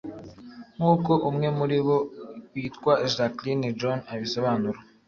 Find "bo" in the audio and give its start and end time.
1.85-1.97